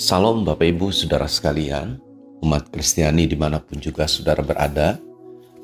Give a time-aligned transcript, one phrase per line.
[0.00, 2.00] Salam Bapak Ibu Saudara sekalian,
[2.40, 4.96] umat Kristiani di mana pun juga saudara berada.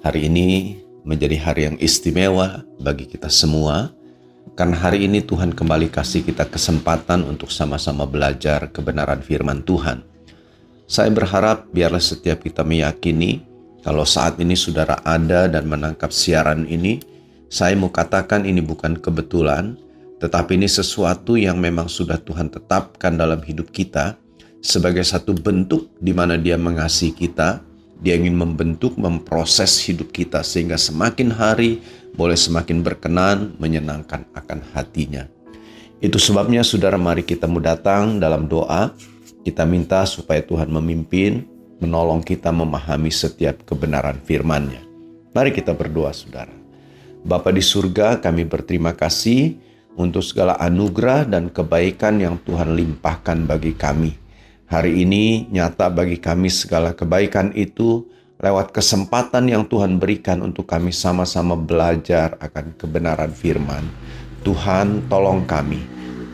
[0.05, 0.77] Hari ini
[1.09, 3.97] menjadi hari yang istimewa bagi kita semua,
[4.53, 10.05] karena hari ini Tuhan kembali kasih kita kesempatan untuk sama-sama belajar kebenaran firman Tuhan.
[10.85, 13.41] Saya berharap biarlah setiap kita meyakini
[13.89, 17.01] kalau saat ini saudara ada dan menangkap siaran ini,
[17.49, 19.81] saya mau katakan ini bukan kebetulan,
[20.21, 24.26] tetapi ini sesuatu yang memang sudah Tuhan tetapkan dalam hidup kita
[24.67, 27.63] sebagai satu bentuk di mana dia mengasihi kita,
[28.03, 31.79] dia ingin membentuk, memproses hidup kita sehingga semakin hari
[32.19, 35.31] boleh semakin berkenan, menyenangkan akan hatinya.
[36.03, 38.91] Itu sebabnya saudara mari kita mau datang dalam doa,
[39.47, 41.47] kita minta supaya Tuhan memimpin,
[41.79, 44.83] menolong kita memahami setiap kebenaran firman-Nya.
[45.31, 46.53] Mari kita berdoa saudara.
[47.23, 49.57] Bapa di surga kami berterima kasih
[49.97, 54.26] untuk segala anugerah dan kebaikan yang Tuhan limpahkan bagi kami.
[54.67, 58.03] Hari ini nyata bagi kami segala kebaikan itu
[58.43, 63.87] lewat kesempatan yang Tuhan berikan untuk kami sama-sama belajar akan kebenaran firman.
[64.43, 65.79] Tuhan tolong kami,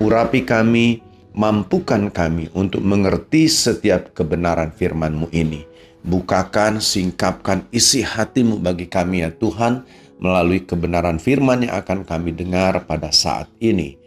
[0.01, 1.05] urapi kami,
[1.37, 5.69] mampukan kami untuk mengerti setiap kebenaran firman-Mu ini.
[6.01, 9.85] Bukakan, singkapkan isi hatimu bagi kami ya Tuhan
[10.19, 14.01] melalui kebenaran firman yang akan kami dengar pada saat ini.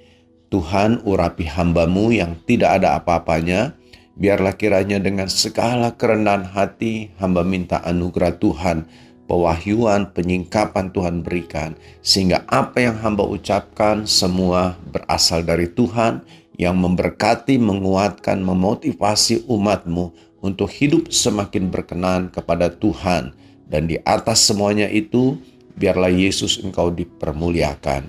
[0.50, 3.73] Tuhan urapi hambamu yang tidak ada apa-apanya,
[4.16, 8.88] Biarlah kiranya dengan segala kerendahan hati hamba minta anugerah Tuhan,
[9.28, 16.24] pewahyuan, penyingkapan Tuhan berikan, sehingga apa yang hamba ucapkan semua berasal dari Tuhan
[16.56, 23.36] yang memberkati, menguatkan, memotivasi umatmu untuk hidup semakin berkenan kepada Tuhan.
[23.68, 25.36] Dan di atas semuanya itu,
[25.76, 28.08] biarlah Yesus engkau dipermuliakan.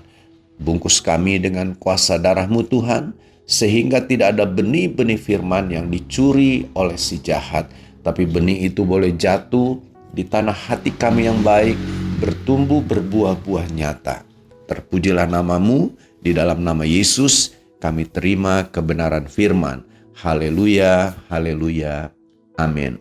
[0.57, 3.11] Bungkus kami dengan kuasa darahmu Tuhan,
[3.47, 7.71] sehingga tidak ada benih-benih firman yang dicuri oleh si jahat,
[8.03, 9.79] tapi benih itu boleh jatuh
[10.11, 11.79] di tanah hati kami yang baik,
[12.19, 14.27] bertumbuh berbuah-buah nyata.
[14.67, 19.87] Terpujilah namamu, di dalam nama Yesus kami terima kebenaran firman.
[20.19, 22.11] Haleluya, haleluya,
[22.59, 22.99] amin.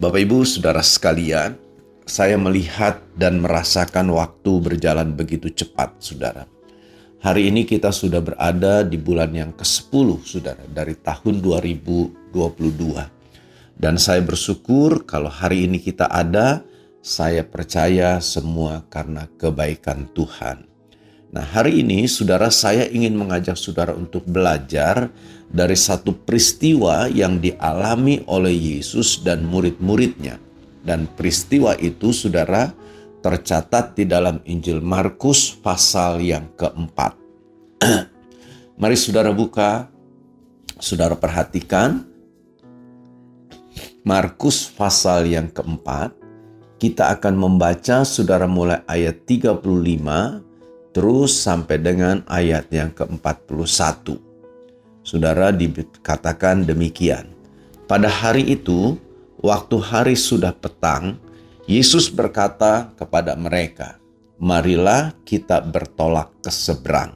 [0.00, 1.52] Bapak Ibu, saudara sekalian,
[2.08, 6.48] saya melihat dan merasakan waktu berjalan begitu cepat, saudara
[7.20, 12.32] Hari ini kita sudah berada di bulan yang ke-10, saudara, dari tahun 2022.
[13.76, 16.64] Dan saya bersyukur kalau hari ini kita ada,
[17.04, 20.64] saya percaya semua karena kebaikan Tuhan.
[21.36, 25.12] Nah hari ini saudara saya ingin mengajak saudara untuk belajar
[25.52, 30.40] dari satu peristiwa yang dialami oleh Yesus dan murid-muridnya.
[30.80, 32.72] Dan peristiwa itu saudara
[33.20, 37.12] tercatat di dalam Injil Markus pasal yang keempat.
[38.80, 39.92] Mari saudara buka,
[40.80, 42.04] saudara perhatikan
[44.00, 46.16] Markus pasal yang keempat.
[46.80, 49.60] Kita akan membaca saudara mulai ayat 35
[50.96, 54.16] terus sampai dengan ayat yang ke-41.
[55.04, 57.28] Saudara dikatakan demikian.
[57.84, 58.96] Pada hari itu,
[59.44, 61.20] waktu hari sudah petang,
[61.70, 64.02] Yesus berkata kepada mereka,
[64.42, 67.14] "Marilah kita bertolak ke seberang."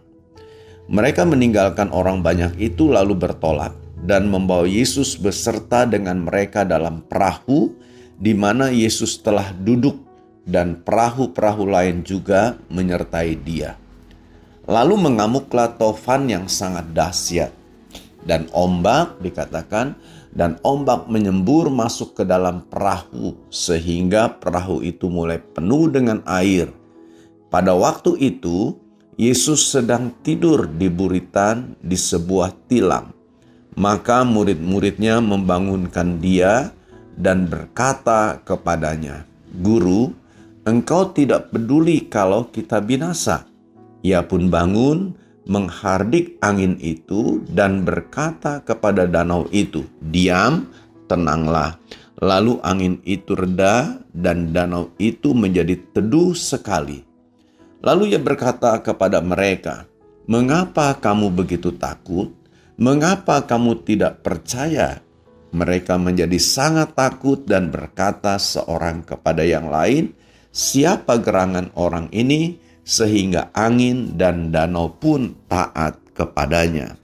[0.87, 3.75] Mereka meninggalkan orang banyak itu lalu bertolak
[4.07, 7.75] dan membawa Yesus beserta dengan mereka dalam perahu
[8.15, 9.99] di mana Yesus telah duduk
[10.47, 13.75] dan perahu-perahu lain juga menyertai dia.
[14.71, 17.51] Lalu mengamuklah tofan yang sangat dahsyat
[18.23, 19.99] dan ombak dikatakan
[20.35, 26.69] dan ombak menyembur masuk ke dalam perahu sehingga perahu itu mulai penuh dengan air.
[27.49, 28.75] Pada waktu itu
[29.15, 33.15] Yesus sedang tidur di buritan di sebuah tilam.
[33.79, 36.75] Maka murid-muridnya membangunkan dia
[37.15, 39.23] dan berkata kepadanya,
[39.63, 40.11] "Guru,
[40.67, 43.47] engkau tidak peduli kalau kita binasa."
[44.03, 45.15] Ia pun bangun,
[45.45, 50.69] menghardik angin itu dan berkata kepada danau itu, "Diam,
[51.09, 51.77] tenanglah."
[52.23, 57.05] Lalu angin itu reda dan danau itu menjadi teduh sekali.
[57.85, 59.85] Lalu ia berkata kepada mereka,
[60.25, 62.33] "Mengapa kamu begitu takut?
[62.81, 65.05] Mengapa kamu tidak percaya?"
[65.55, 70.11] Mereka menjadi sangat takut dan berkata seorang kepada yang lain,
[70.51, 77.01] "Siapa gerangan orang ini?" Sehingga angin dan danau pun taat kepadanya.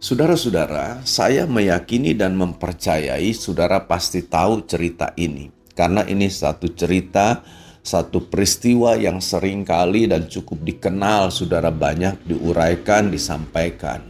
[0.00, 7.44] Saudara-saudara, saya meyakini dan mempercayai saudara pasti tahu cerita ini, karena ini satu cerita,
[7.84, 14.00] satu peristiwa yang sering kali dan cukup dikenal, saudara banyak diuraikan, disampaikan.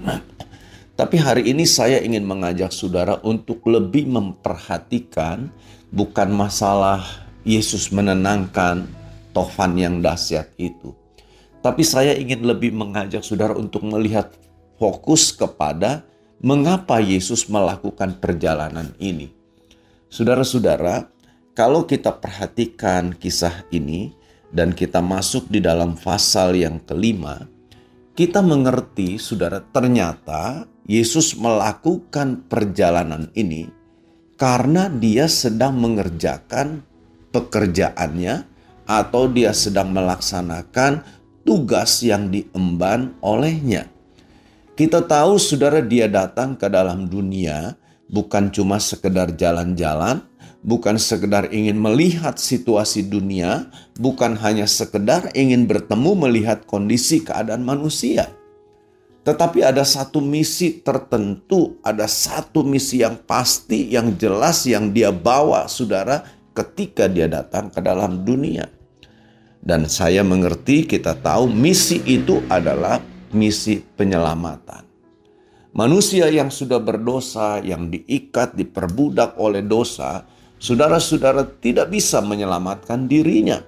[0.95, 5.51] Tapi hari ini saya ingin mengajak saudara untuk lebih memperhatikan
[5.91, 7.03] bukan masalah
[7.43, 9.00] Yesus menenangkan
[9.31, 10.95] tofan yang dahsyat itu.
[11.61, 14.33] Tapi saya ingin lebih mengajak saudara untuk melihat
[14.81, 16.09] fokus kepada
[16.41, 19.29] mengapa Yesus melakukan perjalanan ini.
[20.09, 21.07] Saudara-saudara,
[21.53, 24.17] kalau kita perhatikan kisah ini
[24.49, 27.45] dan kita masuk di dalam pasal yang kelima,
[28.17, 33.71] kita mengerti, saudara, ternyata Yesus melakukan perjalanan ini
[34.41, 36.83] karena dia sedang mengerjakan
[37.31, 38.50] pekerjaannya
[38.91, 41.07] atau dia sedang melaksanakan
[41.47, 43.87] tugas yang diemban olehnya.
[44.75, 47.79] Kita tahu saudara dia datang ke dalam dunia
[48.11, 50.21] bukan cuma sekedar jalan-jalan,
[50.67, 58.29] bukan sekedar ingin melihat situasi dunia, bukan hanya sekedar ingin bertemu melihat kondisi keadaan manusia.
[59.23, 65.69] Tetapi ada satu misi tertentu, ada satu misi yang pasti, yang jelas, yang dia bawa,
[65.71, 66.25] saudara,
[66.57, 68.80] ketika dia datang ke dalam dunia.
[69.61, 72.99] Dan saya mengerti, kita tahu misi itu adalah
[73.31, 74.89] misi penyelamatan.
[75.77, 80.27] Manusia yang sudah berdosa, yang diikat, diperbudak oleh dosa,
[80.61, 83.65] Saudara-saudara tidak bisa menyelamatkan dirinya,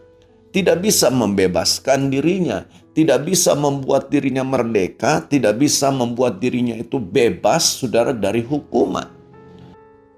[0.52, 7.80] tidak bisa membebaskan dirinya, tidak bisa membuat dirinya merdeka, tidak bisa membuat dirinya itu bebas,
[7.80, 9.08] saudara, dari hukuman.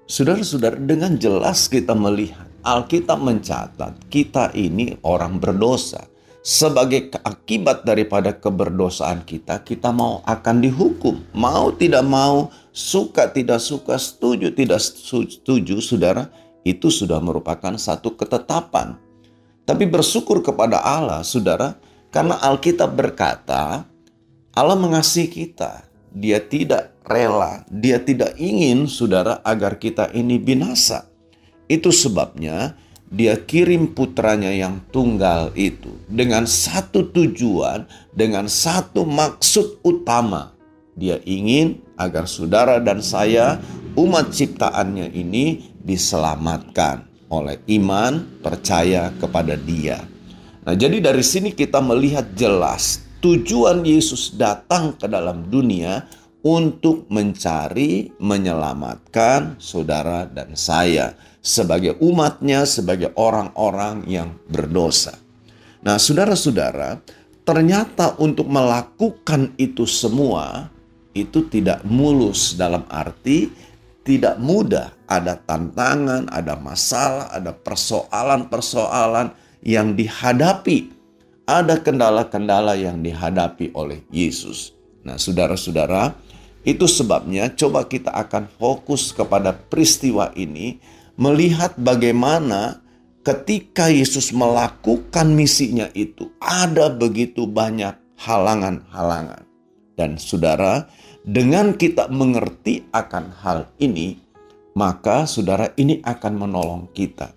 [0.05, 6.05] Saudara-saudara, dengan jelas kita melihat Alkitab mencatat kita ini orang berdosa.
[6.45, 11.25] Sebagai akibat daripada keberdosaan kita, kita mau akan dihukum.
[11.33, 16.29] Mau tidak mau, suka tidak suka, setuju tidak setuju, saudara,
[16.61, 19.01] itu sudah merupakan satu ketetapan.
[19.65, 21.81] Tapi bersyukur kepada Allah, saudara,
[22.13, 23.81] karena Alkitab berkata,
[24.53, 25.89] Allah mengasihi kita.
[26.13, 31.07] Dia tidak rela, dia tidak ingin, saudara, agar kita ini binasa.
[31.65, 32.77] Itu sebabnya
[33.09, 40.57] dia kirim putranya yang tunggal itu dengan satu tujuan, dengan satu maksud utama.
[40.97, 43.61] Dia ingin agar saudara dan saya,
[43.95, 50.01] umat ciptaannya ini diselamatkan oleh iman percaya kepada Dia.
[50.65, 56.05] Nah, jadi dari sini kita melihat jelas tujuan Yesus datang ke dalam dunia
[56.45, 65.17] untuk mencari, menyelamatkan saudara dan saya sebagai umatnya, sebagai orang-orang yang berdosa.
[65.81, 67.01] Nah, saudara-saudara,
[67.41, 70.69] ternyata untuk melakukan itu semua
[71.17, 73.65] itu tidak mulus dalam arti
[74.05, 74.93] tidak mudah.
[75.09, 79.33] Ada tantangan, ada masalah, ada persoalan-persoalan
[79.65, 80.93] yang dihadapi.
[81.45, 84.73] Ada kendala-kendala yang dihadapi oleh Yesus.
[85.05, 86.17] Nah, saudara-saudara,
[86.65, 90.81] itu sebabnya coba kita akan fokus kepada peristiwa ini,
[91.13, 92.81] melihat bagaimana
[93.21, 99.45] ketika Yesus melakukan misinya itu, ada begitu banyak halangan-halangan.
[99.93, 100.89] Dan saudara,
[101.21, 104.17] dengan kita mengerti akan hal ini,
[104.73, 107.31] maka saudara ini akan menolong kita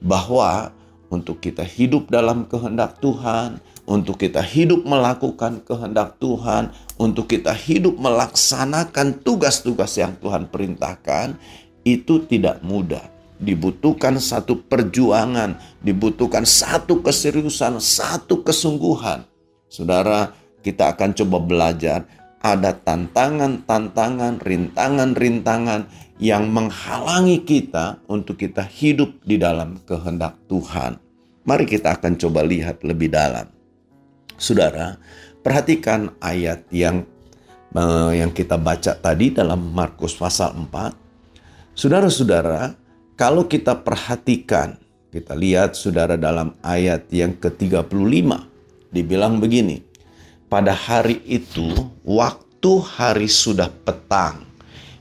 [0.00, 0.72] bahwa
[1.10, 6.70] untuk kita hidup dalam kehendak Tuhan, untuk kita hidup melakukan kehendak Tuhan,
[7.00, 11.40] untuk kita hidup melaksanakan tugas-tugas yang Tuhan perintahkan,
[11.80, 13.08] itu tidak mudah.
[13.40, 19.24] Dibutuhkan satu perjuangan, dibutuhkan satu keseriusan, satu kesungguhan.
[19.72, 22.04] Saudara, kita akan coba belajar
[22.44, 25.88] ada tantangan-tantangan, rintangan-rintangan
[26.20, 31.00] yang menghalangi kita untuk kita hidup di dalam kehendak Tuhan.
[31.48, 33.48] Mari kita akan coba lihat lebih dalam.
[34.36, 34.96] Saudara,
[35.40, 37.04] perhatikan ayat yang
[37.76, 41.76] uh, yang kita baca tadi dalam Markus pasal 4.
[41.76, 42.76] Saudara-saudara,
[43.16, 44.76] kalau kita perhatikan,
[45.10, 47.90] kita lihat saudara dalam ayat yang ke-35
[48.92, 49.90] dibilang begini
[50.50, 51.70] pada hari itu,
[52.02, 54.42] waktu hari sudah petang,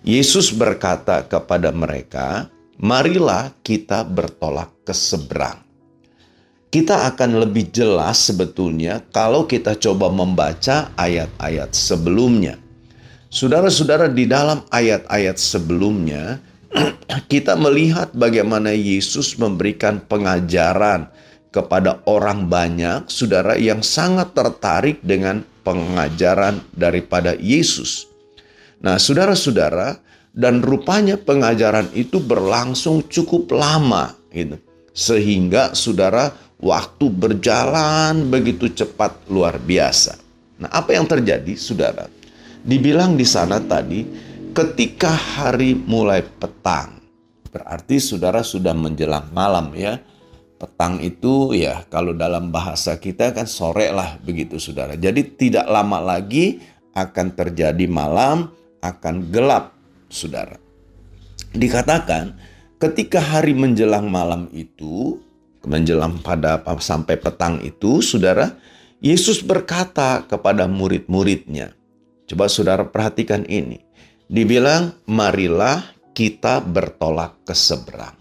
[0.05, 5.68] Yesus berkata kepada mereka, "Marilah kita bertolak ke seberang."
[6.69, 12.61] Kita akan lebih jelas sebetulnya kalau kita coba membaca ayat-ayat sebelumnya.
[13.33, 16.37] Saudara-saudara, di dalam ayat-ayat sebelumnya,
[17.33, 21.09] kita melihat bagaimana Yesus memberikan pengajaran
[21.49, 28.05] kepada orang banyak, saudara, yang sangat tertarik dengan pengajaran daripada Yesus.
[28.85, 29.97] Nah, saudara-saudara,
[30.37, 34.61] dan rupanya pengajaran itu berlangsung cukup lama, gitu.
[34.93, 40.19] Sehingga saudara, waktu berjalan begitu cepat luar biasa.
[40.59, 42.11] Nah, apa yang terjadi, saudara?
[42.59, 44.03] Dibilang di sana tadi,
[44.51, 46.99] ketika hari mulai petang,
[47.47, 49.97] berarti saudara sudah menjelang malam ya.
[50.59, 54.99] Petang itu ya kalau dalam bahasa kita kan sore lah begitu saudara.
[54.99, 56.59] Jadi tidak lama lagi
[56.91, 58.51] akan terjadi malam,
[58.83, 59.71] akan gelap
[60.11, 60.59] saudara.
[61.55, 62.35] Dikatakan
[62.75, 65.23] ketika hari menjelang malam itu,
[65.67, 68.55] menjelang pada sampai petang itu saudara,
[68.99, 71.71] Yesus berkata kepada murid-muridnya.
[72.27, 73.81] Coba saudara perhatikan ini.
[74.29, 75.81] Dibilang, marilah
[76.13, 78.13] kita bertolak ke seberang.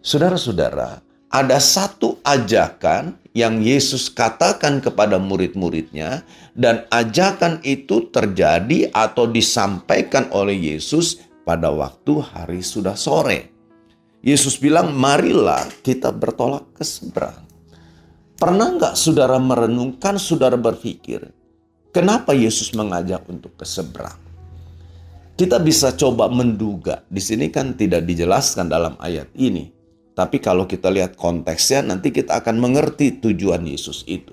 [0.00, 6.24] Saudara-saudara, ada satu ajakan yang Yesus katakan kepada murid-muridnya
[6.56, 13.55] dan ajakan itu terjadi atau disampaikan oleh Yesus pada waktu hari sudah sore.
[14.24, 17.44] Yesus bilang, marilah kita bertolak ke seberang.
[18.36, 21.24] Pernah nggak saudara merenungkan, saudara berpikir,
[21.88, 24.20] kenapa Yesus mengajak untuk ke seberang?
[25.36, 29.68] Kita bisa coba menduga, di sini kan tidak dijelaskan dalam ayat ini.
[30.16, 34.32] Tapi kalau kita lihat konteksnya, nanti kita akan mengerti tujuan Yesus itu.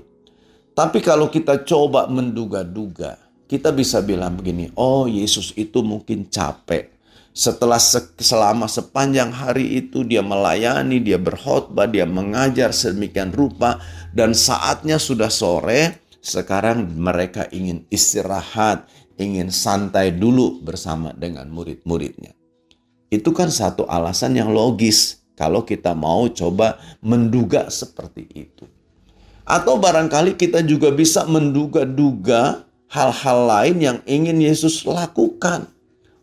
[0.71, 3.19] Tapi kalau kita coba menduga-duga,
[3.51, 6.92] kita bisa bilang begini, oh Yesus itu mungkin capek.
[7.33, 13.81] Setelah se selama sepanjang hari itu dia melayani, dia berkhotbah, dia mengajar sedemikian rupa
[14.13, 18.85] dan saatnya sudah sore, sekarang mereka ingin istirahat,
[19.17, 22.37] ingin santai dulu bersama dengan murid-muridnya.
[23.09, 28.65] Itu kan satu alasan yang logis kalau kita mau coba menduga seperti itu.
[29.43, 32.63] Atau barangkali kita juga bisa menduga-duga
[32.93, 35.65] hal-hal lain yang ingin Yesus lakukan.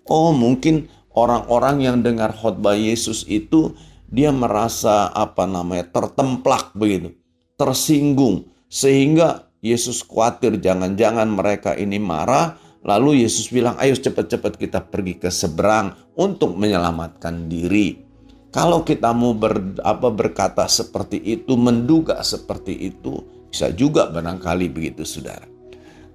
[0.06, 0.90] Oh, mungkin
[1.20, 3.76] orang-orang yang dengar khotbah Yesus itu
[4.10, 7.14] dia merasa apa namanya tertemplak begitu,
[7.54, 15.20] tersinggung sehingga Yesus khawatir jangan-jangan mereka ini marah lalu Yesus bilang ayo cepat-cepat kita pergi
[15.20, 18.08] ke seberang untuk menyelamatkan diri.
[18.50, 25.06] Kalau kita mau ber, apa, berkata seperti itu, menduga seperti itu, bisa juga barangkali begitu
[25.06, 25.46] saudara.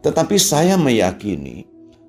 [0.04, 1.64] Tetapi saya meyakini,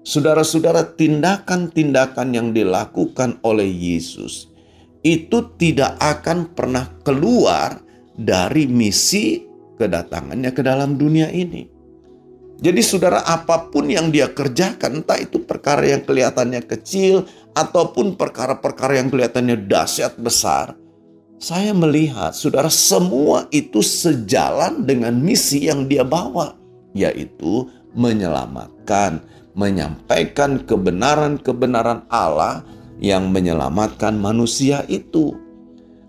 [0.07, 4.55] saudara-saudara tindakan-tindakan yang dilakukan oleh Yesus
[5.03, 7.83] itu tidak akan pernah keluar
[8.15, 9.43] dari misi
[9.75, 11.67] kedatangannya ke dalam dunia ini.
[12.57, 18.97] Jadi saudara apa pun yang dia kerjakan, entah itu perkara yang kelihatannya kecil ataupun perkara-perkara
[18.97, 20.73] yang kelihatannya dahsyat besar,
[21.37, 26.57] saya melihat saudara semua itu sejalan dengan misi yang dia bawa,
[26.97, 29.21] yaitu menyelamatkan,
[29.57, 32.63] menyampaikan kebenaran-kebenaran Allah
[33.01, 35.33] yang menyelamatkan manusia itu.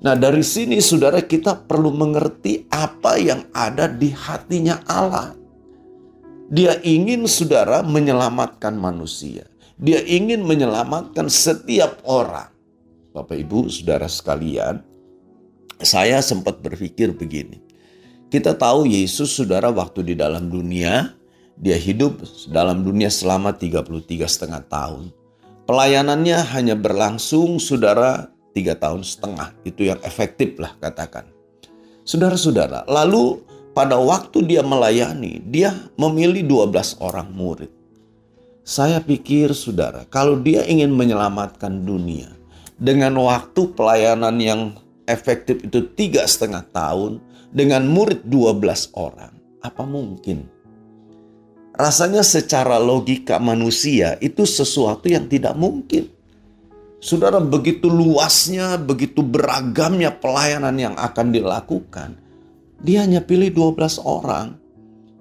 [0.04, 5.34] Nah, dari sini saudara kita perlu mengerti apa yang ada di hatinya Allah.
[6.54, 9.50] Dia ingin saudara menyelamatkan manusia.
[9.80, 12.54] Dia ingin menyelamatkan setiap orang.
[13.12, 14.86] Bapak Ibu, saudara sekalian,
[15.82, 17.58] saya sempat berpikir begini.
[18.30, 21.17] Kita tahu Yesus saudara waktu di dalam dunia,
[21.58, 22.22] dia hidup
[22.54, 25.10] dalam dunia selama 33 setengah tahun.
[25.68, 29.54] Pelayanannya hanya berlangsung saudara tiga tahun setengah.
[29.68, 31.28] Itu yang efektif lah katakan.
[32.08, 33.44] Saudara-saudara, lalu
[33.76, 37.70] pada waktu dia melayani, dia memilih 12 orang murid.
[38.64, 42.32] Saya pikir saudara, kalau dia ingin menyelamatkan dunia
[42.80, 44.62] dengan waktu pelayanan yang
[45.08, 47.20] efektif itu tiga setengah tahun
[47.52, 49.34] dengan murid 12 orang,
[49.64, 50.57] apa mungkin?
[51.77, 56.10] Rasanya secara logika manusia itu sesuatu yang tidak mungkin.
[56.98, 62.17] Saudara, begitu luasnya, begitu beragamnya pelayanan yang akan dilakukan
[62.77, 64.53] dia hanya pilih 12 orang.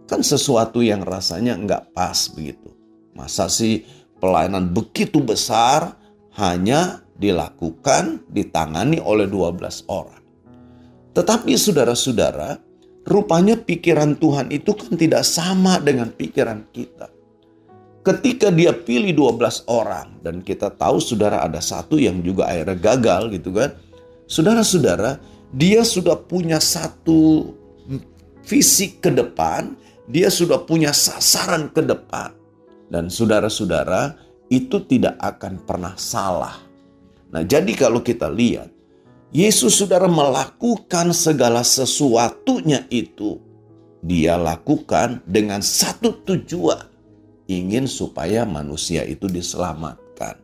[0.06, 2.70] Kan sesuatu yang rasanya nggak pas begitu.
[3.16, 3.82] Masa sih
[4.20, 5.96] pelayanan begitu besar
[6.36, 10.20] hanya dilakukan, ditangani oleh 12 orang.
[11.16, 12.60] Tetapi saudara-saudara,
[13.06, 17.08] rupanya pikiran Tuhan itu kan tidak sama dengan pikiran kita.
[18.02, 23.22] Ketika dia pilih 12 orang dan kita tahu saudara ada satu yang juga akhirnya gagal
[23.34, 23.74] gitu kan.
[24.26, 25.22] Saudara-saudara,
[25.54, 27.50] dia sudah punya satu
[28.46, 29.74] fisik ke depan,
[30.06, 32.30] dia sudah punya sasaran ke depan.
[32.86, 34.14] Dan saudara-saudara,
[34.50, 36.62] itu tidak akan pernah salah.
[37.34, 38.70] Nah, jadi kalau kita lihat,
[39.36, 43.36] Yesus saudara melakukan segala sesuatunya itu.
[44.00, 46.88] Dia lakukan dengan satu tujuan.
[47.44, 50.40] Ingin supaya manusia itu diselamatkan.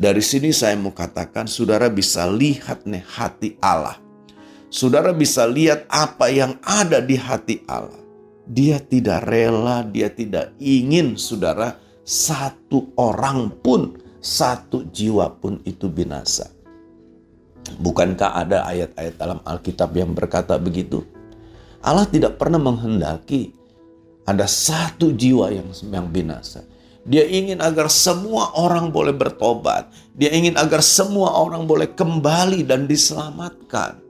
[0.00, 4.00] Dari sini saya mau katakan saudara bisa lihat nih hati Allah
[4.74, 8.02] saudara bisa lihat apa yang ada di hati Allah.
[8.44, 16.53] Dia tidak rela, dia tidak ingin saudara satu orang pun, satu jiwa pun itu binasa.
[17.80, 21.02] Bukankah ada ayat-ayat dalam Alkitab yang berkata begitu?
[21.84, 23.52] Allah tidak pernah menghendaki
[24.24, 26.64] ada satu jiwa yang yang binasa.
[27.04, 29.92] Dia ingin agar semua orang boleh bertobat.
[30.16, 34.00] Dia ingin agar semua orang boleh kembali dan diselamatkan.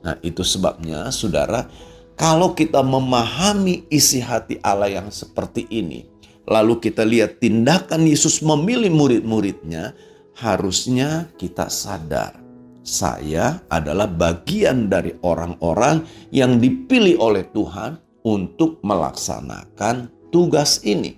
[0.00, 1.68] Nah, itu sebabnya, saudara,
[2.16, 6.08] kalau kita memahami isi hati Allah yang seperti ini,
[6.48, 9.92] lalu kita lihat tindakan Yesus memilih murid-muridnya,
[10.40, 12.41] harusnya kita sadar.
[12.82, 16.02] Saya adalah bagian dari orang-orang
[16.34, 17.94] yang dipilih oleh Tuhan
[18.26, 21.14] untuk melaksanakan tugas ini,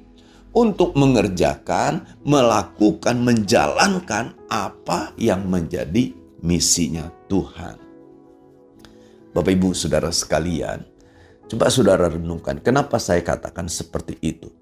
[0.52, 6.12] untuk mengerjakan, melakukan, menjalankan apa yang menjadi
[6.44, 7.80] misinya Tuhan.
[9.32, 10.84] Bapak, ibu, saudara sekalian,
[11.48, 14.52] coba saudara renungkan, kenapa saya katakan seperti itu?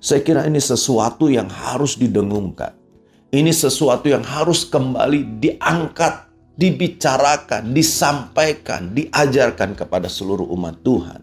[0.00, 2.72] Saya kira ini sesuatu yang harus didengungkan.
[3.28, 6.27] Ini sesuatu yang harus kembali diangkat,
[6.58, 11.22] dibicarakan, disampaikan, diajarkan kepada seluruh umat Tuhan.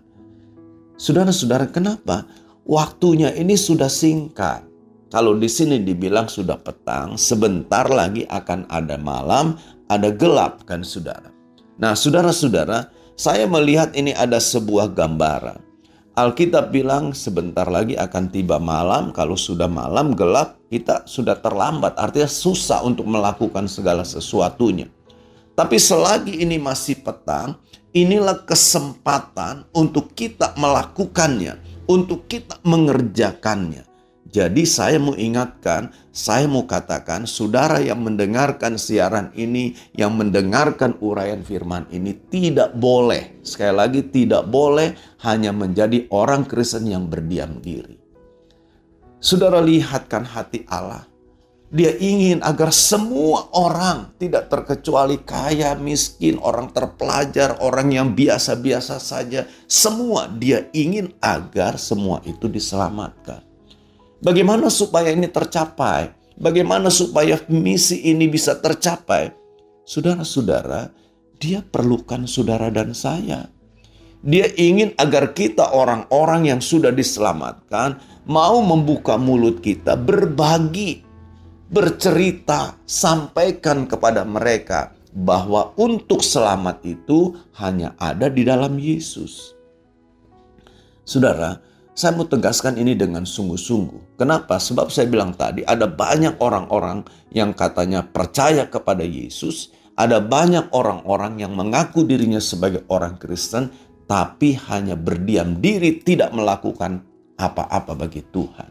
[0.96, 2.24] Saudara-saudara, kenapa?
[2.64, 4.64] Waktunya ini sudah singkat.
[5.12, 9.60] Kalau di sini dibilang sudah petang, sebentar lagi akan ada malam,
[9.92, 11.30] ada gelap kan saudara.
[11.78, 12.90] Nah saudara-saudara,
[13.20, 15.62] saya melihat ini ada sebuah gambaran.
[16.16, 22.32] Alkitab bilang sebentar lagi akan tiba malam, kalau sudah malam gelap kita sudah terlambat, artinya
[22.32, 24.88] susah untuk melakukan segala sesuatunya.
[25.56, 27.56] Tapi selagi ini masih petang,
[27.96, 31.56] inilah kesempatan untuk kita melakukannya,
[31.88, 33.88] untuk kita mengerjakannya.
[34.36, 41.40] Jadi saya mau ingatkan, saya mau katakan saudara yang mendengarkan siaran ini, yang mendengarkan uraian
[41.40, 44.92] firman ini tidak boleh, sekali lagi tidak boleh
[45.24, 47.96] hanya menjadi orang Kristen yang berdiam diri.
[49.24, 51.15] Saudara lihatkan hati Allah
[51.76, 59.44] dia ingin agar semua orang, tidak terkecuali kaya, miskin, orang terpelajar, orang yang biasa-biasa saja,
[59.68, 63.44] semua dia ingin agar semua itu diselamatkan.
[64.24, 66.16] Bagaimana supaya ini tercapai?
[66.40, 69.36] Bagaimana supaya misi ini bisa tercapai?
[69.84, 70.96] Saudara-saudara,
[71.44, 73.52] dia perlukan saudara dan saya.
[74.24, 81.05] Dia ingin agar kita orang-orang yang sudah diselamatkan mau membuka mulut kita berbagi
[81.70, 89.56] bercerita, sampaikan kepada mereka bahwa untuk selamat itu hanya ada di dalam Yesus.
[91.08, 91.62] Saudara,
[91.96, 94.20] saya mau tegaskan ini dengan sungguh-sungguh.
[94.20, 94.60] Kenapa?
[94.60, 101.40] Sebab saya bilang tadi ada banyak orang-orang yang katanya percaya kepada Yesus, ada banyak orang-orang
[101.40, 103.72] yang mengaku dirinya sebagai orang Kristen
[104.06, 107.02] tapi hanya berdiam diri tidak melakukan
[107.40, 108.70] apa-apa bagi Tuhan.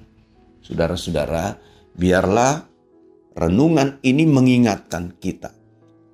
[0.60, 1.56] Saudara-saudara,
[1.96, 2.73] biarlah
[3.34, 5.50] renungan ini mengingatkan kita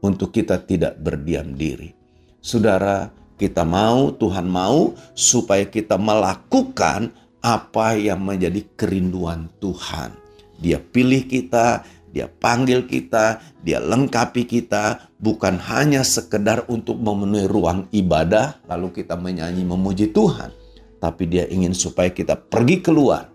[0.00, 1.92] untuk kita tidak berdiam diri.
[2.40, 10.12] Saudara, kita mau, Tuhan mau supaya kita melakukan apa yang menjadi kerinduan Tuhan.
[10.60, 17.88] Dia pilih kita, dia panggil kita, dia lengkapi kita, bukan hanya sekedar untuk memenuhi ruang
[17.92, 20.52] ibadah, lalu kita menyanyi memuji Tuhan.
[21.00, 23.32] Tapi dia ingin supaya kita pergi keluar,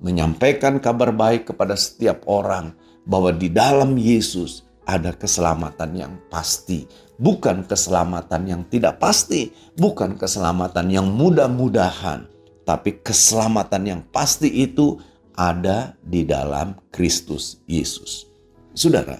[0.00, 2.72] menyampaikan kabar baik kepada setiap orang,
[3.10, 6.86] bahwa di dalam Yesus ada keselamatan yang pasti,
[7.18, 12.30] bukan keselamatan yang tidak pasti, bukan keselamatan yang mudah-mudahan,
[12.62, 15.02] tapi keselamatan yang pasti itu
[15.34, 18.30] ada di dalam Kristus Yesus.
[18.78, 19.18] Saudara,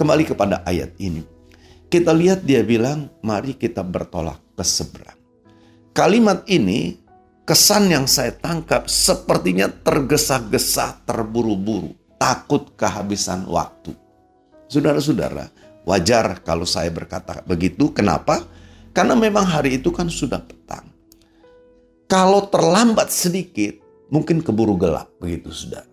[0.00, 1.20] kembali kepada ayat ini.
[1.92, 5.18] Kita lihat dia bilang, mari kita bertolak ke seberang.
[5.90, 7.02] Kalimat ini
[7.42, 13.96] kesan yang saya tangkap sepertinya tergesa-gesa, terburu-buru takut kehabisan waktu.
[14.68, 15.48] Saudara-saudara,
[15.88, 17.88] wajar kalau saya berkata begitu.
[17.96, 18.44] Kenapa?
[18.92, 20.84] Karena memang hari itu kan sudah petang.
[22.04, 23.80] Kalau terlambat sedikit,
[24.12, 25.88] mungkin keburu gelap begitu saudara.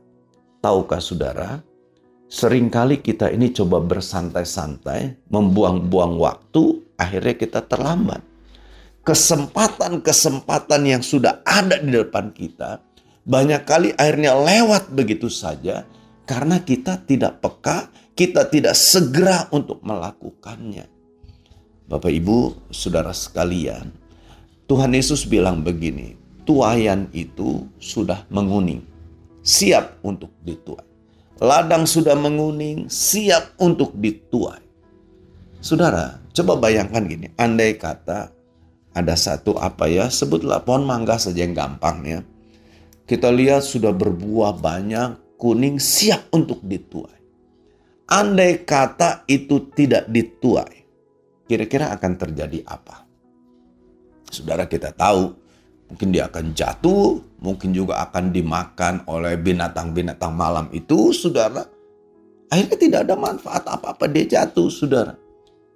[0.60, 1.50] Tahukah saudara,
[2.28, 8.20] sering kali kita ini coba bersantai-santai, membuang-buang waktu, akhirnya kita terlambat.
[9.06, 12.84] Kesempatan-kesempatan yang sudah ada di depan kita,
[13.24, 15.88] banyak kali akhirnya lewat begitu saja,
[16.28, 20.84] karena kita tidak peka, kita tidak segera untuk melakukannya.
[21.88, 23.96] Bapak Ibu, saudara sekalian,
[24.68, 28.84] Tuhan Yesus bilang begini, tuayan itu sudah menguning,
[29.40, 30.84] siap untuk dituai.
[31.40, 34.60] Ladang sudah menguning, siap untuk dituai.
[35.64, 38.36] Saudara, coba bayangkan gini, andai kata
[38.92, 42.20] ada satu apa ya, sebutlah pohon mangga saja yang gampang ya
[43.08, 47.16] kita lihat sudah berbuah banyak, kuning siap untuk dituai.
[48.08, 50.78] Andai kata itu tidak dituai,
[51.46, 53.04] kira-kira akan terjadi apa?
[54.32, 55.36] Saudara kita tahu,
[55.92, 61.68] mungkin dia akan jatuh, mungkin juga akan dimakan oleh binatang-binatang malam itu, saudara.
[62.48, 65.20] Akhirnya tidak ada manfaat apa-apa dia jatuh, saudara.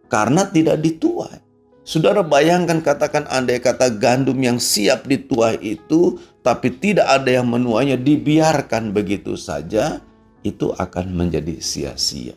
[0.07, 1.39] Karena tidak dituai.
[1.83, 7.97] Saudara bayangkan katakan andai kata gandum yang siap dituai itu, tapi tidak ada yang menuainya,
[8.01, 10.01] dibiarkan begitu saja,
[10.41, 12.33] itu akan menjadi sia-sia.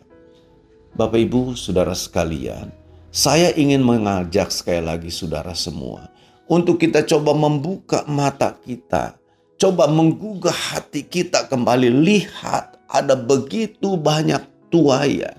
[0.95, 2.71] Bapak Ibu, saudara sekalian,
[3.11, 6.07] saya ingin mengajak sekali lagi saudara semua
[6.47, 9.17] untuk kita coba membuka mata kita,
[9.57, 11.89] coba menggugah hati kita kembali.
[11.91, 15.35] Lihat, ada begitu banyak tuayan.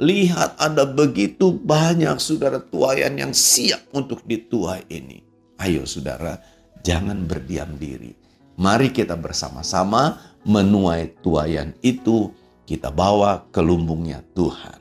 [0.00, 5.22] Lihat, ada begitu banyak saudara tuayan yang siap untuk dituai ini.
[5.60, 6.40] Ayo, saudara,
[6.84, 8.12] jangan berdiam diri.
[8.60, 12.32] Mari kita bersama-sama menuai tuayan itu
[12.68, 14.80] kita bawa ke lumbungnya Tuhan.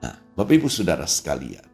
[0.00, 1.64] Nah, Bapak Ibu Saudara sekalian,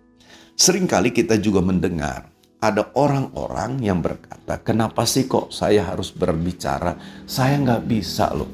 [0.59, 2.35] sering kali kita juga mendengar
[2.65, 6.97] ada orang-orang yang berkata, kenapa sih kok saya harus berbicara?
[7.29, 8.49] Saya nggak bisa loh.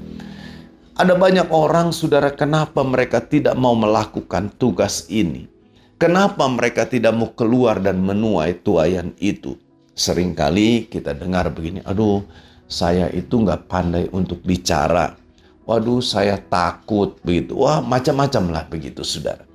[0.99, 5.49] Ada banyak orang, saudara, kenapa mereka tidak mau melakukan tugas ini?
[5.97, 9.57] Kenapa mereka tidak mau keluar dan menuai tuayan itu?
[10.01, 12.25] Seringkali kita dengar begini, aduh
[12.71, 15.19] saya itu nggak pandai untuk bicara.
[15.67, 17.55] Waduh, saya takut begitu.
[17.63, 19.47] Wah, macam-macam lah begitu, saudara.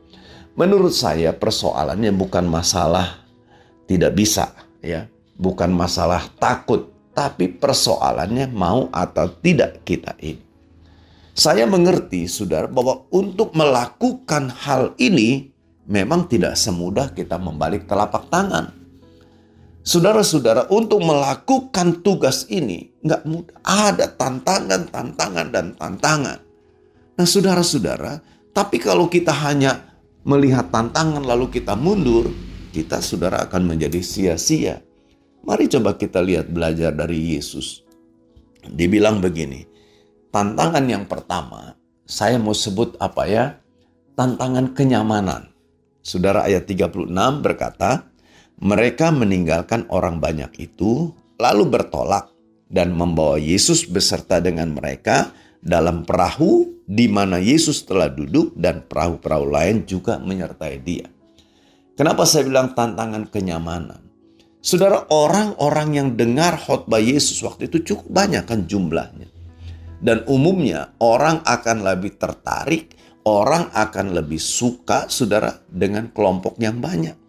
[0.56, 3.20] Menurut saya persoalannya bukan masalah
[3.84, 10.40] tidak bisa, ya, bukan masalah takut, tapi persoalannya mau atau tidak kita ini.
[11.36, 15.52] Saya mengerti, saudara, bahwa untuk melakukan hal ini
[15.84, 18.85] memang tidak semudah kita membalik telapak tangan.
[19.86, 23.54] Saudara-saudara, untuk melakukan tugas ini nggak mudah.
[23.62, 26.42] Ada tantangan, tantangan, dan tantangan.
[27.16, 28.18] Nah, saudara-saudara,
[28.50, 29.94] tapi kalau kita hanya
[30.26, 32.34] melihat tantangan lalu kita mundur,
[32.74, 34.82] kita saudara akan menjadi sia-sia.
[35.46, 37.86] Mari coba kita lihat belajar dari Yesus.
[38.66, 39.70] Dibilang begini,
[40.34, 41.78] tantangan yang pertama,
[42.10, 43.62] saya mau sebut apa ya?
[44.18, 45.54] Tantangan kenyamanan.
[46.02, 47.14] Saudara ayat 36
[47.46, 48.10] berkata,
[48.62, 52.32] mereka meninggalkan orang banyak itu, lalu bertolak
[52.72, 59.46] dan membawa Yesus beserta dengan mereka dalam perahu di mana Yesus telah duduk dan perahu-perahu
[59.50, 61.10] lain juga menyertai dia.
[61.98, 64.04] Kenapa saya bilang tantangan kenyamanan?
[64.62, 69.30] Saudara, orang-orang yang dengar khotbah Yesus waktu itu cukup banyak kan jumlahnya.
[70.02, 72.94] Dan umumnya orang akan lebih tertarik,
[73.26, 77.25] orang akan lebih suka saudara dengan kelompok yang banyak.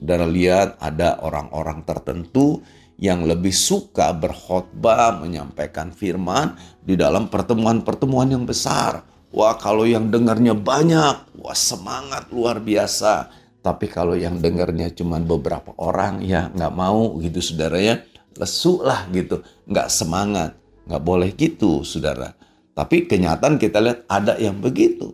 [0.00, 2.64] Saudara lihat ada orang-orang tertentu
[2.96, 9.04] yang lebih suka berkhotbah, menyampaikan firman di dalam pertemuan-pertemuan yang besar.
[9.28, 13.28] Wah kalau yang dengarnya banyak, wah semangat luar biasa.
[13.60, 18.00] Tapi kalau yang dengarnya cuma beberapa orang, ya nggak mau gitu saudara ya.
[18.40, 20.56] Lesu lah gitu, nggak semangat.
[20.88, 22.32] Nggak boleh gitu saudara.
[22.72, 25.12] Tapi kenyataan kita lihat ada yang begitu.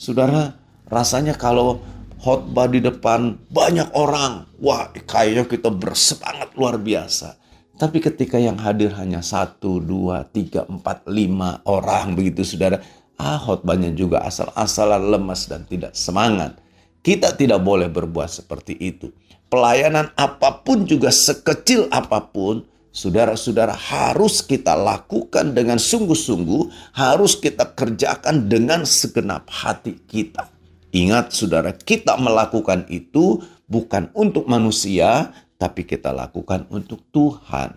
[0.00, 0.56] Saudara,
[0.88, 1.84] rasanya kalau
[2.24, 4.48] khotbah di depan banyak orang.
[4.64, 7.36] Wah, kayaknya kita bersemangat luar biasa.
[7.76, 12.80] Tapi ketika yang hadir hanya satu, dua, tiga, empat, lima orang begitu saudara.
[13.14, 16.58] Ah khotbahnya juga asal-asalan lemas dan tidak semangat.
[17.04, 19.12] Kita tidak boleh berbuat seperti itu.
[19.52, 27.70] Pelayanan apa pun juga sekecil apa pun, saudara-saudara harus kita lakukan dengan sungguh-sungguh, harus kita
[27.76, 30.53] kerjakan dengan segenap hati kita.
[30.94, 37.74] Ingat saudara, kita melakukan itu bukan untuk manusia, tapi kita lakukan untuk Tuhan.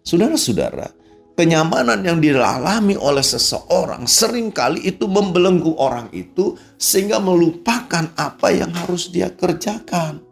[0.00, 0.88] Saudara-saudara,
[1.36, 8.72] kenyamanan yang dialami oleh seseorang sering kali itu membelenggu orang itu sehingga melupakan apa yang
[8.72, 10.24] harus dia kerjakan.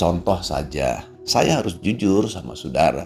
[0.00, 3.04] Contoh saja, saya harus jujur sama saudara.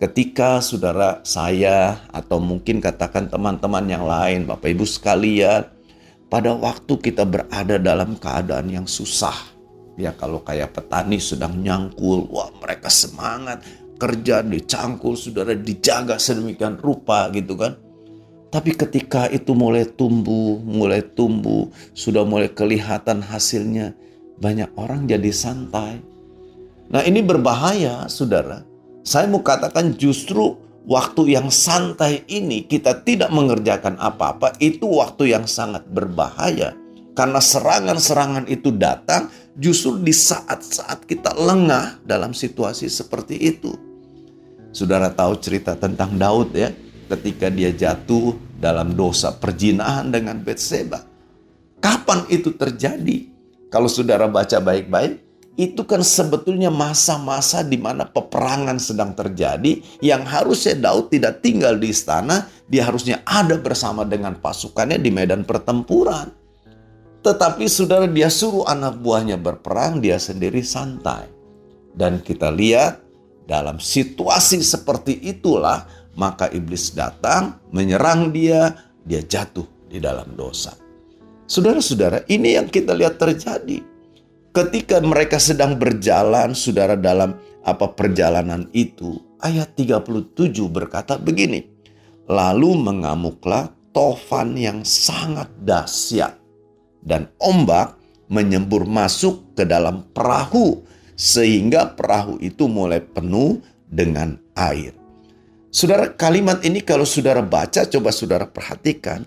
[0.00, 5.79] Ketika saudara saya atau mungkin katakan teman-teman yang lain, Bapak Ibu sekalian,
[6.30, 9.34] pada waktu kita berada dalam keadaan yang susah.
[9.98, 13.66] Ya kalau kayak petani sedang nyangkul, wah mereka semangat
[14.00, 17.76] kerja dicangkul, saudara dijaga sedemikian rupa gitu kan.
[18.50, 23.94] Tapi ketika itu mulai tumbuh, mulai tumbuh, sudah mulai kelihatan hasilnya,
[24.40, 26.00] banyak orang jadi santai.
[26.90, 28.66] Nah ini berbahaya saudara.
[29.06, 35.44] Saya mau katakan justru waktu yang santai ini kita tidak mengerjakan apa-apa, itu waktu yang
[35.44, 36.76] sangat berbahaya.
[37.10, 43.76] Karena serangan-serangan itu datang justru di saat-saat kita lengah dalam situasi seperti itu.
[44.70, 46.70] Saudara tahu cerita tentang Daud ya,
[47.10, 51.02] ketika dia jatuh dalam dosa perjinahan dengan Betseba.
[51.82, 53.26] Kapan itu terjadi?
[53.68, 60.78] Kalau saudara baca baik-baik, itu kan sebetulnya masa-masa di mana peperangan sedang terjadi yang harusnya
[60.78, 66.30] Daud tidak tinggal di istana, dia harusnya ada bersama dengan pasukannya di medan pertempuran.
[67.20, 71.28] Tetapi saudara dia suruh anak buahnya berperang, dia sendiri santai.
[71.92, 73.02] Dan kita lihat
[73.44, 75.84] dalam situasi seperti itulah
[76.16, 78.72] maka iblis datang menyerang dia,
[79.04, 80.74] dia jatuh di dalam dosa.
[81.50, 83.82] Saudara-saudara, ini yang kita lihat terjadi.
[84.50, 90.34] Ketika mereka sedang berjalan, saudara dalam apa perjalanan itu, ayat 37
[90.66, 91.62] berkata begini.
[92.26, 96.38] Lalu mengamuklah tofan yang sangat dahsyat
[97.02, 97.98] dan ombak
[98.30, 100.86] menyembur masuk ke dalam perahu
[101.18, 104.94] sehingga perahu itu mulai penuh dengan air.
[105.70, 109.22] Saudara, kalimat ini kalau saudara baca, coba saudara perhatikan.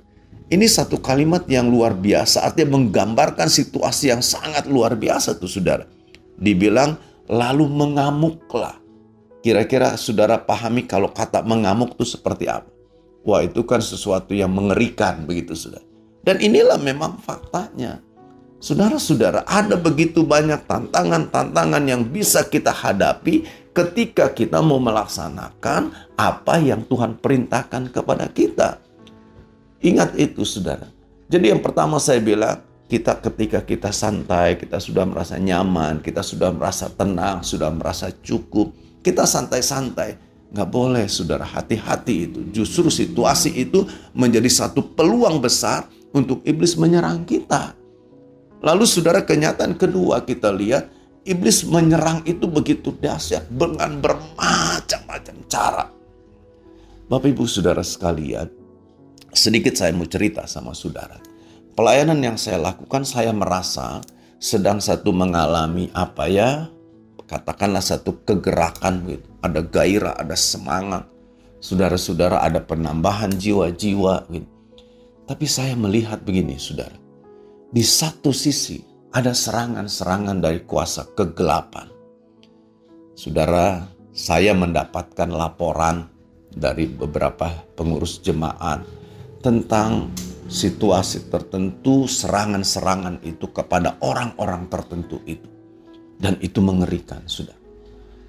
[0.54, 5.89] Ini satu kalimat yang luar biasa, artinya menggambarkan situasi yang sangat luar biasa tuh saudara.
[6.38, 6.94] Dibilang
[7.26, 8.78] lalu mengamuklah.
[9.42, 12.70] Kira-kira saudara pahami kalau kata mengamuk itu seperti apa?
[13.26, 15.82] Wah itu kan sesuatu yang mengerikan begitu saudara.
[16.22, 18.06] Dan inilah memang faktanya.
[18.62, 23.42] Saudara-saudara, ada begitu banyak tantangan-tantangan yang bisa kita hadapi
[23.74, 28.92] ketika kita mau melaksanakan apa yang Tuhan perintahkan kepada kita.
[29.84, 30.88] Ingat itu, saudara.
[31.28, 36.56] Jadi, yang pertama saya bilang, kita ketika kita santai, kita sudah merasa nyaman, kita sudah
[36.56, 38.72] merasa tenang, sudah merasa cukup,
[39.04, 40.15] kita santai-santai.
[40.54, 42.39] Nggak boleh, saudara, hati-hati itu.
[42.54, 43.84] Justru situasi itu
[44.15, 47.74] menjadi satu peluang besar untuk iblis menyerang kita.
[48.63, 50.88] Lalu saudara kenyataan kedua kita lihat
[51.28, 55.86] iblis menyerang itu begitu dahsyat dengan bermacam-macam cara.
[57.12, 58.48] Bapak Ibu Saudara sekalian,
[59.34, 61.19] sedikit saya mau cerita sama saudara.
[61.74, 64.00] Pelayanan yang saya lakukan saya merasa
[64.38, 66.69] sedang satu mengalami apa ya?
[67.26, 69.26] Katakanlah satu kegerakan gitu.
[69.41, 71.10] Ada gairah, ada semangat.
[71.60, 74.50] Saudara-saudara ada penambahan jiwa-jiwa gitu.
[75.24, 77.04] Tapi saya melihat begini, saudara
[77.74, 78.78] di satu sisi
[79.10, 81.89] ada serangan-serangan dari kuasa kegelapan.
[83.17, 86.06] Saudara, saya mendapatkan laporan
[86.54, 88.86] dari beberapa pengurus jemaat
[89.43, 90.08] tentang
[90.47, 95.51] situasi tertentu, serangan-serangan itu kepada orang-orang tertentu itu.
[96.15, 97.53] Dan itu mengerikan, sudah.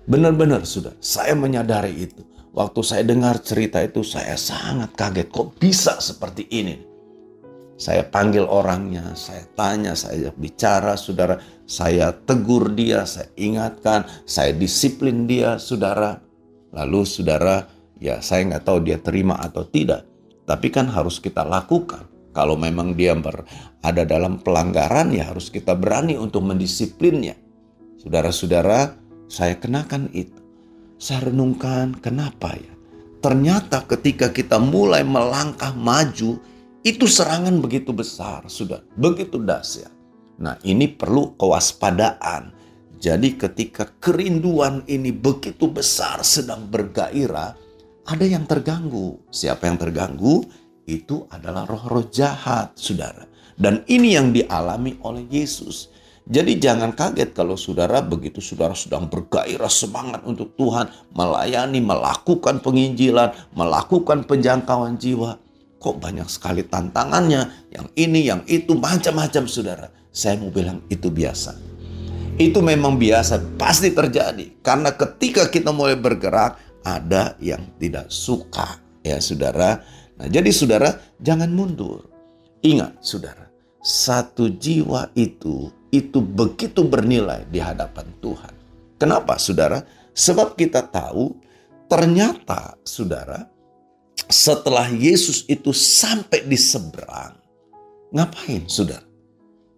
[0.04, 2.26] Benar-benar sudah, saya menyadari itu.
[2.50, 5.30] Waktu saya dengar cerita itu, saya sangat kaget.
[5.30, 6.74] Kok bisa seperti ini?
[7.74, 11.42] Saya panggil orangnya, saya tanya, saya bicara, saudara.
[11.66, 16.22] Saya tegur dia, saya ingatkan, saya disiplin dia, saudara.
[16.70, 17.66] Lalu saudara,
[17.98, 20.13] ya saya nggak tahu dia terima atau tidak.
[20.44, 22.04] Tapi kan harus kita lakukan.
[22.34, 27.38] Kalau memang dia berada dalam pelanggaran, ya harus kita berani untuk mendisiplinnya.
[28.02, 28.98] Saudara-saudara,
[29.30, 30.42] saya kenakan itu.
[30.98, 32.74] Saya renungkan kenapa ya.
[33.24, 36.36] Ternyata ketika kita mulai melangkah maju,
[36.84, 39.88] itu serangan begitu besar, sudah begitu dahsyat.
[40.36, 42.52] Nah, ini perlu kewaspadaan.
[43.00, 47.56] Jadi ketika kerinduan ini begitu besar sedang bergairah,
[48.04, 49.20] ada yang terganggu.
[49.32, 50.44] Siapa yang terganggu?
[50.84, 53.24] Itu adalah roh-roh jahat, saudara.
[53.56, 55.88] Dan ini yang dialami oleh Yesus.
[56.24, 63.52] Jadi jangan kaget kalau saudara begitu saudara sedang bergairah semangat untuk Tuhan, melayani, melakukan penginjilan,
[63.52, 65.44] melakukan penjangkauan jiwa
[65.84, 69.92] kok banyak sekali tantangannya, yang ini, yang itu, macam-macam saudara.
[70.08, 71.52] Saya mau bilang itu biasa.
[72.40, 74.64] Itu memang biasa, pasti terjadi.
[74.64, 78.78] Karena ketika kita mulai bergerak, ada yang tidak suka.
[79.04, 79.82] Ya saudara.
[80.20, 82.06] Nah jadi saudara, jangan mundur.
[82.64, 83.52] Ingat saudara,
[83.84, 88.54] satu jiwa itu, itu begitu bernilai di hadapan Tuhan.
[88.96, 89.84] Kenapa saudara?
[90.14, 91.36] Sebab kita tahu
[91.90, 93.50] ternyata saudara
[94.30, 97.36] setelah Yesus itu sampai di seberang,
[98.14, 99.04] ngapain saudara?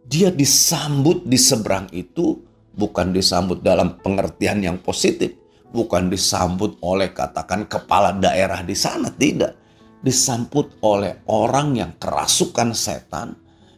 [0.07, 5.35] Dia disambut di seberang itu bukan disambut dalam pengertian yang positif,
[5.71, 9.55] bukan disambut oleh katakan kepala daerah di sana, tidak.
[10.03, 13.35] Disambut oleh orang yang kerasukan setan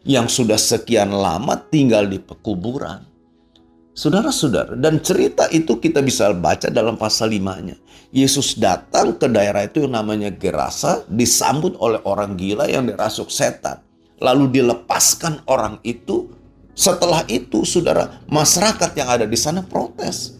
[0.07, 3.05] yang sudah sekian lama tinggal di pekuburan.
[3.99, 7.75] Saudara-saudara, dan cerita itu kita bisa baca dalam pasal 5-nya.
[8.15, 13.83] Yesus datang ke daerah itu yang namanya Gerasa, disambut oleh orang gila yang dirasuk setan.
[14.23, 16.31] Lalu dilepaskan orang itu.
[16.79, 20.38] Setelah itu, saudara, masyarakat yang ada di sana protes.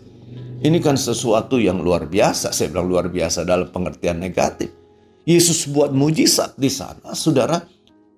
[0.60, 2.52] Ini kan sesuatu yang luar biasa.
[2.52, 4.76] Saya bilang luar biasa dalam pengertian negatif.
[5.24, 7.64] Yesus buat mujizat di sana, saudara.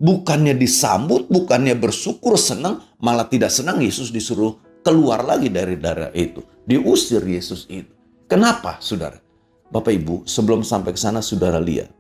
[0.01, 6.41] Bukannya disambut, bukannya bersyukur, senang, malah tidak senang Yesus disuruh keluar lagi dari darah itu.
[6.65, 7.93] Diusir Yesus itu.
[8.25, 9.21] Kenapa, saudara?
[9.69, 11.93] Bapak Ibu, sebelum sampai ke sana, saudara lihat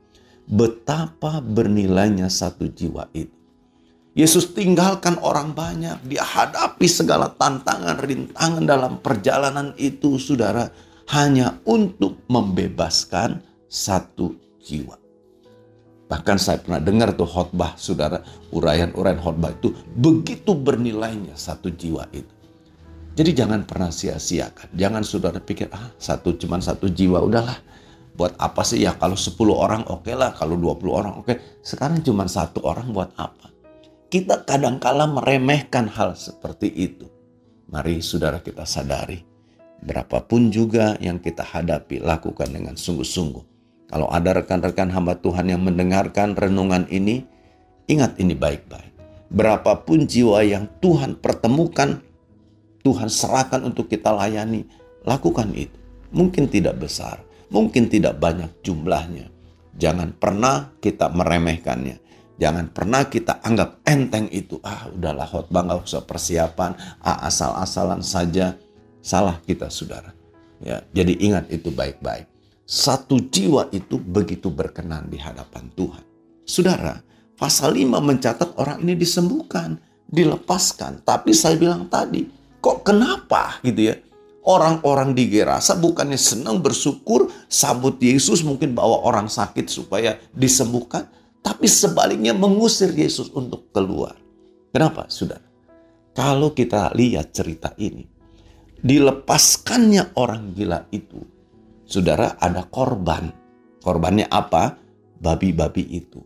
[0.49, 3.40] betapa bernilainya satu jiwa itu.
[4.11, 10.67] Yesus tinggalkan orang banyak, dia hadapi segala tantangan, rintangan dalam perjalanan itu, saudara,
[11.15, 13.39] hanya untuk membebaskan
[13.71, 14.99] satu jiwa.
[16.11, 18.19] Bahkan saya pernah dengar tuh khotbah, saudara,
[18.51, 22.35] uraian-uraian khotbah itu begitu bernilainya satu jiwa itu.
[23.15, 24.75] Jadi jangan pernah sia-siakan.
[24.75, 27.55] Jangan saudara pikir, ah satu cuman satu jiwa, udahlah
[28.11, 31.31] buat apa sih ya kalau 10 orang oke okay lah, kalau 20 orang oke.
[31.31, 31.39] Okay.
[31.63, 33.51] Sekarang cuma satu orang buat apa?
[34.11, 37.07] Kita kadangkala meremehkan hal seperti itu.
[37.71, 39.23] Mari saudara kita sadari,
[39.79, 43.43] berapapun juga yang kita hadapi, lakukan dengan sungguh-sungguh.
[43.87, 47.23] Kalau ada rekan-rekan hamba Tuhan yang mendengarkan renungan ini,
[47.87, 48.91] ingat ini baik-baik.
[49.31, 52.03] Berapapun jiwa yang Tuhan pertemukan,
[52.83, 54.67] Tuhan serahkan untuk kita layani,
[55.07, 55.79] lakukan itu.
[56.11, 59.27] Mungkin tidak besar, Mungkin tidak banyak jumlahnya.
[59.75, 61.99] Jangan pernah kita meremehkannya.
[62.41, 64.57] Jangan pernah kita anggap enteng itu.
[64.65, 66.73] Ah udahlah khotbah nggak usah persiapan.
[66.97, 68.57] Ah, asal-asalan saja.
[68.97, 70.09] Salah kita saudara.
[70.57, 72.25] Ya, jadi ingat itu baik-baik.
[72.65, 76.01] Satu jiwa itu begitu berkenan di hadapan Tuhan.
[76.41, 77.01] Saudara,
[77.37, 79.77] pasal 5 mencatat orang ini disembuhkan,
[80.09, 81.05] dilepaskan.
[81.05, 82.25] Tapi saya bilang tadi,
[82.57, 83.95] kok kenapa gitu ya?
[84.41, 91.05] Orang-orang di Gerasa bukannya senang bersyukur sambut Yesus mungkin bawa orang sakit supaya disembuhkan.
[91.41, 94.13] Tapi sebaliknya mengusir Yesus untuk keluar.
[94.71, 95.43] Kenapa saudara?
[96.13, 98.05] Kalau kita lihat cerita ini.
[98.81, 101.21] Dilepaskannya orang gila itu.
[101.85, 103.29] Saudara ada korban.
[103.81, 104.77] Korbannya apa?
[105.21, 106.21] Babi-babi itu.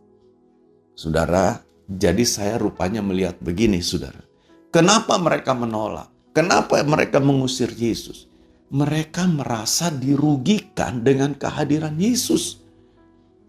[0.96, 4.24] Saudara, jadi saya rupanya melihat begini saudara.
[4.72, 6.12] Kenapa mereka menolak?
[6.36, 8.28] Kenapa mereka mengusir Yesus?
[8.72, 12.65] Mereka merasa dirugikan dengan kehadiran Yesus.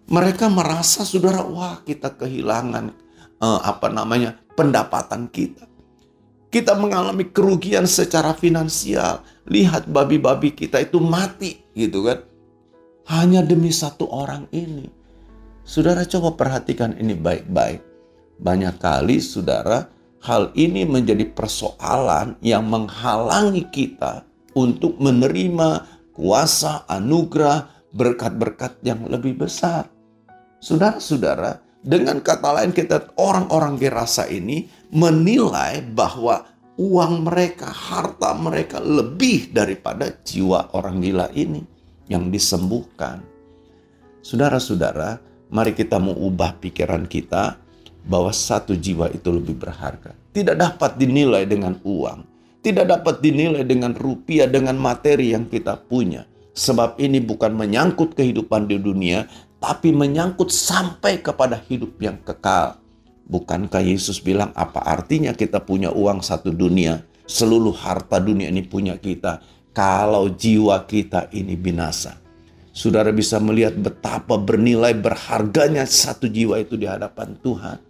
[0.07, 2.95] Mereka merasa saudara, wah kita kehilangan
[3.42, 5.66] uh, apa namanya pendapatan kita.
[6.47, 9.27] Kita mengalami kerugian secara finansial.
[9.51, 12.23] Lihat babi-babi kita itu mati gitu kan.
[13.11, 14.87] Hanya demi satu orang ini.
[15.66, 17.83] Saudara coba perhatikan ini baik-baik.
[18.38, 19.90] Banyak kali saudara
[20.23, 24.23] hal ini menjadi persoalan yang menghalangi kita
[24.55, 25.83] untuk menerima
[26.14, 29.95] kuasa, anugerah, berkat-berkat yang lebih besar.
[30.66, 36.42] Saudara-saudara, dengan kata lain kita orang-orang Gerasa ini menilai bahwa
[36.74, 41.62] uang mereka, harta mereka lebih daripada jiwa orang gila ini
[42.11, 43.22] yang disembuhkan.
[44.26, 45.22] Saudara-saudara,
[45.55, 47.62] mari kita mau ubah pikiran kita
[48.02, 50.18] bahwa satu jiwa itu lebih berharga.
[50.35, 52.26] Tidak dapat dinilai dengan uang,
[52.66, 56.26] tidak dapat dinilai dengan rupiah, dengan materi yang kita punya.
[56.57, 59.29] Sebab ini bukan menyangkut kehidupan di dunia,
[59.61, 62.79] tapi menyangkut sampai kepada hidup yang kekal.
[63.27, 68.95] Bukankah Yesus bilang apa artinya kita punya uang satu dunia, seluruh harta dunia ini punya
[68.95, 69.42] kita,
[69.75, 72.23] kalau jiwa kita ini binasa.
[72.77, 77.81] Saudara bisa melihat betapa bernilai berharganya satu jiwa itu di hadapan Tuhan.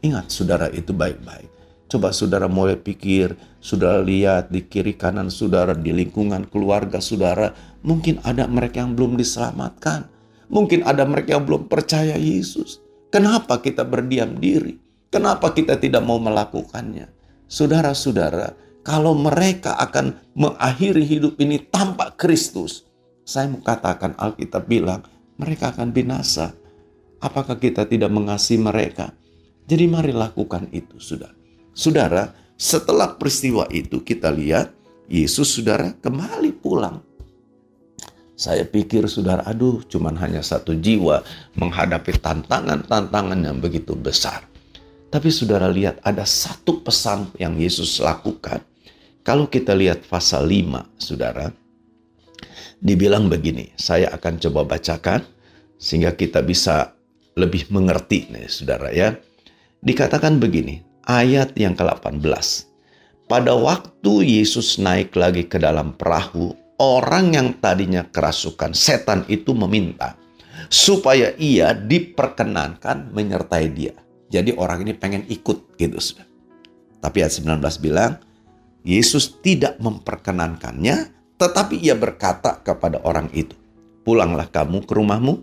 [0.00, 1.50] Ingat saudara itu baik-baik.
[1.90, 7.50] Coba saudara mulai pikir, saudara lihat di kiri kanan saudara, di lingkungan keluarga saudara,
[7.82, 10.06] mungkin ada mereka yang belum diselamatkan.
[10.50, 12.82] Mungkin ada mereka yang belum percaya Yesus.
[13.08, 14.76] Kenapa kita berdiam diri?
[15.10, 17.10] Kenapa kita tidak mau melakukannya?
[17.50, 18.54] Saudara-saudara,
[18.86, 22.86] kalau mereka akan mengakhiri hidup ini tanpa Kristus,
[23.26, 25.02] saya mau katakan Alkitab bilang,
[25.38, 26.54] mereka akan binasa.
[27.18, 29.10] Apakah kita tidak mengasihi mereka?
[29.66, 31.30] Jadi mari lakukan itu, sudah.
[31.74, 34.74] Saudara, setelah peristiwa itu kita lihat
[35.10, 37.09] Yesus saudara kembali pulang.
[38.40, 41.20] Saya pikir saudara, aduh cuman hanya satu jiwa
[41.60, 44.48] menghadapi tantangan-tantangan yang begitu besar.
[45.12, 48.64] Tapi saudara lihat ada satu pesan yang Yesus lakukan.
[49.20, 51.52] Kalau kita lihat pasal 5, saudara,
[52.80, 55.20] dibilang begini, saya akan coba bacakan
[55.76, 56.96] sehingga kita bisa
[57.36, 59.20] lebih mengerti nih saudara ya.
[59.84, 62.24] Dikatakan begini, ayat yang ke-18.
[63.28, 70.16] Pada waktu Yesus naik lagi ke dalam perahu, orang yang tadinya kerasukan setan itu meminta
[70.72, 73.92] supaya ia diperkenankan menyertai dia.
[74.32, 76.00] Jadi orang ini pengen ikut gitu.
[77.04, 78.16] Tapi ayat 19 bilang,
[78.82, 83.56] Yesus tidak memperkenankannya, Tetapi ia berkata kepada orang itu,
[84.04, 85.40] Pulanglah kamu ke rumahmu,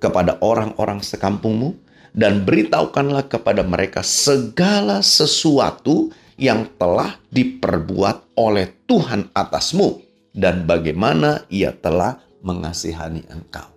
[0.00, 1.76] kepada orang-orang sekampungmu,
[2.16, 6.08] dan beritahukanlah kepada mereka segala sesuatu
[6.40, 13.70] yang telah diperbuat oleh Tuhan atasmu dan bagaimana ia telah mengasihani engkau.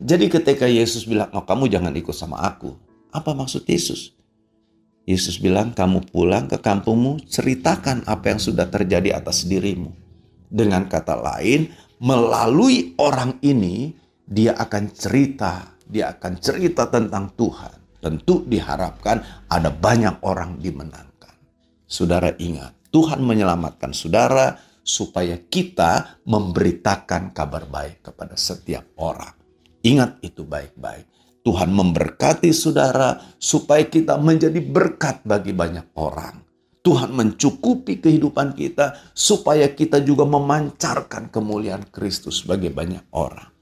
[0.00, 2.74] Jadi ketika Yesus bilang, oh kamu jangan ikut sama aku.
[3.12, 4.16] Apa maksud Yesus?
[5.04, 9.92] Yesus bilang, kamu pulang ke kampungmu, ceritakan apa yang sudah terjadi atas dirimu.
[10.48, 13.96] Dengan kata lain, melalui orang ini,
[14.28, 17.74] dia akan cerita, dia akan cerita tentang Tuhan.
[17.98, 21.34] Tentu diharapkan ada banyak orang dimenangkan.
[21.88, 29.36] Saudara ingat, Tuhan menyelamatkan saudara supaya kita memberitakan kabar baik kepada setiap orang.
[29.84, 31.04] Ingat itu baik-baik.
[31.44, 36.40] Tuhan memberkati saudara supaya kita menjadi berkat bagi banyak orang.
[36.80, 43.52] Tuhan mencukupi kehidupan kita supaya kita juga memancarkan kemuliaan Kristus bagi banyak orang.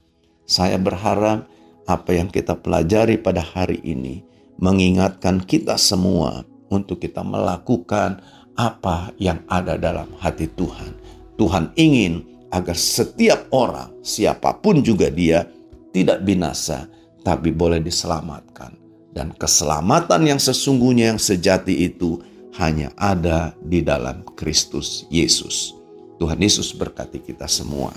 [0.47, 1.43] Saya berharap
[1.87, 4.23] apa yang kita pelajari pada hari ini
[4.63, 8.23] mengingatkan kita semua untuk kita melakukan
[8.57, 11.06] apa yang ada dalam hati Tuhan.
[11.37, 15.45] Tuhan ingin agar setiap orang, siapa pun juga dia,
[15.93, 16.89] tidak binasa,
[17.21, 18.73] tapi boleh diselamatkan.
[19.13, 22.21] Dan keselamatan yang sesungguhnya yang sejati itu
[22.57, 25.73] hanya ada di dalam Kristus Yesus.
[26.17, 27.93] Tuhan Yesus berkati kita semua.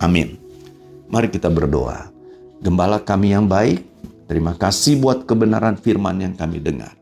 [0.00, 0.40] Amin.
[1.08, 2.08] Mari kita berdoa.
[2.60, 3.84] Gembala kami yang baik,
[4.28, 6.96] terima kasih buat kebenaran firman yang kami dengar.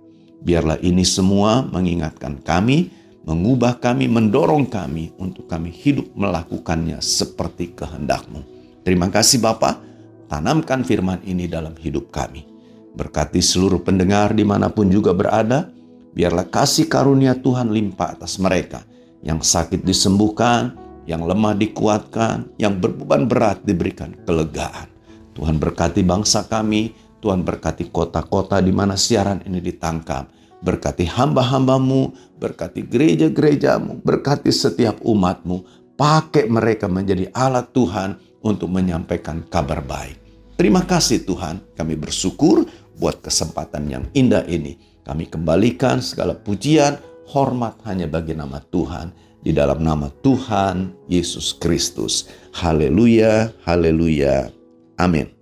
[0.47, 2.91] Biarlah ini semua mengingatkan kami,
[3.27, 8.47] mengubah kami, mendorong kami untuk kami hidup melakukannya seperti kehendakmu.
[8.87, 9.83] Terima kasih Bapak,
[10.31, 12.47] tanamkan firman ini dalam hidup kami.
[12.95, 15.68] Berkati seluruh pendengar di mana pun juga berada,
[16.14, 18.87] biarlah kasih karunia Tuhan limpah atas mereka.
[19.27, 24.87] Yang sakit disembuhkan, yang lemah dikuatkan, yang berbeban berat diberikan kelegaan.
[25.35, 30.31] Tuhan berkati bangsa kami, Tuhan berkati kota-kota di mana siaran ini ditangkap.
[30.66, 32.10] Berkati hamba-hambamu,
[32.42, 35.62] berkati gereja-gerejamu, berkati setiap umatmu.
[35.94, 40.18] Pakai mereka menjadi alat Tuhan untuk menyampaikan kabar baik.
[40.58, 42.66] Terima kasih Tuhan, kami bersyukur
[42.98, 44.76] buat kesempatan yang indah ini.
[45.06, 46.98] Kami kembalikan segala pujian,
[47.30, 49.14] hormat hanya bagi nama Tuhan
[49.46, 52.26] di dalam nama Tuhan Yesus Kristus.
[52.50, 54.50] Haleluya, haleluya.
[54.98, 55.36] Amin.